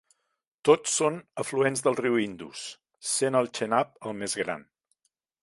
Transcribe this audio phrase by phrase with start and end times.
[0.69, 2.65] Tots són afluents del riu Indus,
[3.11, 4.67] sent el Chenab el més gran.